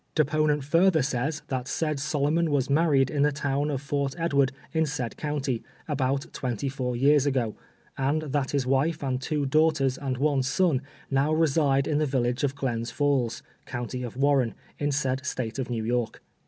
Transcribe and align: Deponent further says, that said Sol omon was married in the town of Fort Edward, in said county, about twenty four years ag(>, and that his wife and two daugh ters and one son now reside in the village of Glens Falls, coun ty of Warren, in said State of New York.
Deponent 0.15 0.63
further 0.63 1.03
says, 1.03 1.43
that 1.49 1.67
said 1.67 1.99
Sol 1.99 2.25
omon 2.27 2.49
was 2.49 2.71
married 2.71 3.11
in 3.11 3.21
the 3.21 3.31
town 3.31 3.69
of 3.69 3.83
Fort 3.83 4.15
Edward, 4.17 4.51
in 4.73 4.87
said 4.87 5.15
county, 5.15 5.61
about 5.87 6.25
twenty 6.33 6.69
four 6.69 6.95
years 6.95 7.27
ag(>, 7.27 7.53
and 7.99 8.23
that 8.23 8.49
his 8.49 8.65
wife 8.65 9.03
and 9.03 9.21
two 9.21 9.45
daugh 9.45 9.75
ters 9.75 9.99
and 9.99 10.17
one 10.17 10.41
son 10.41 10.81
now 11.11 11.31
reside 11.31 11.87
in 11.87 11.99
the 11.99 12.07
village 12.07 12.43
of 12.43 12.55
Glens 12.55 12.89
Falls, 12.89 13.43
coun 13.67 13.89
ty 13.89 13.99
of 13.99 14.17
Warren, 14.17 14.55
in 14.79 14.91
said 14.91 15.23
State 15.23 15.59
of 15.59 15.69
New 15.69 15.83
York. 15.85 16.19